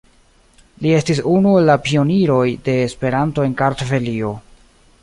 Li 0.85 0.93
estis 0.99 1.21
unu 1.33 1.51
el 1.59 1.69
la 1.71 1.75
pioniroj 1.89 2.41
de 2.71 2.79
Esperanto 2.87 3.47
en 3.51 3.57
Kartvelio. 3.63 4.35